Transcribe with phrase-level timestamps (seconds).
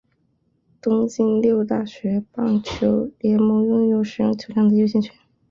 [0.81, 5.13] 东京六大学棒球联盟拥有使用球场的优先权。